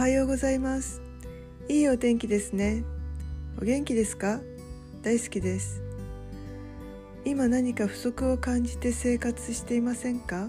[0.00, 1.02] はようございます。
[1.68, 2.84] いいお天気ですね。
[3.60, 4.40] お元気ですか？
[5.02, 5.82] 大好きです。
[7.26, 10.48] 今何か不足を感じて生活していませんか？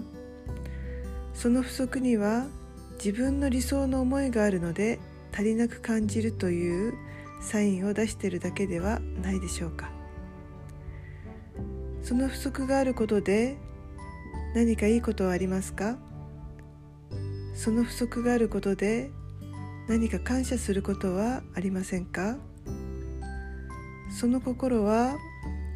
[1.34, 2.46] その不足には
[2.94, 4.98] 自分の理想の思いがあるので
[5.34, 6.94] 足りなく感じるという
[7.42, 9.90] サインを出しているだけではないでしょうか。
[12.02, 13.58] その不足があることで
[14.54, 15.98] 何かいいことはありますか？
[17.54, 19.10] その不足があることで
[19.88, 22.36] 何か感謝することはありませんか？
[24.10, 25.16] その心は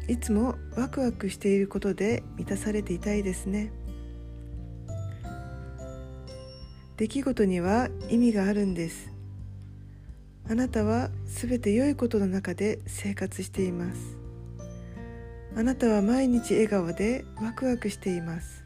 [0.07, 3.71] いつもワクワクしていることで満たされていたいですね。
[6.95, 9.11] 出来事には意味があるんです。
[10.49, 14.17] あなたはすべて良いことの中で生活しています。
[15.55, 18.63] あなたは毎日笑顔でワクワクしています。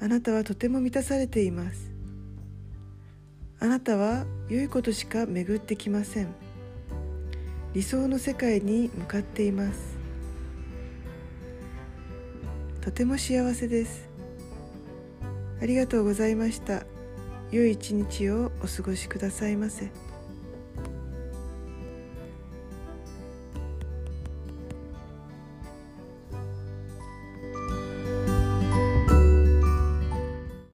[0.00, 1.91] あなたはとても満たされています。
[3.62, 6.34] あなたは良いことしか巡ってきません。
[7.74, 9.96] 理想の世界に向かっています。
[12.80, 14.08] とても幸せです。
[15.60, 16.82] ありがとうございました。
[17.52, 19.92] 良い一日をお過ごしくださいませ。